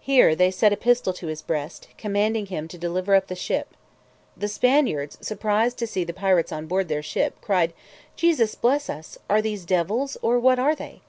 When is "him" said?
2.46-2.66